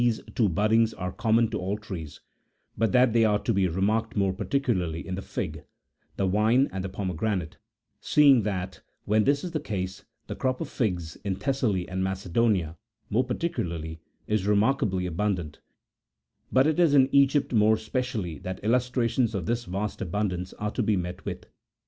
[0.01, 2.21] Some persons think that these two buddings are common to all trees,
[2.75, 5.63] but that they are to be remarked more particularly in the fig,
[6.15, 7.57] the vine, and the pome granate;
[7.99, 12.77] seeing that, when this is the case, the crop of figs, in Thessaly and Macedonia
[13.11, 15.59] more particularly, is rem arkably abun dant:
[16.51, 20.81] but it is in Egypt more especially that illustrations of this vast abundance are to
[20.81, 21.45] be met with.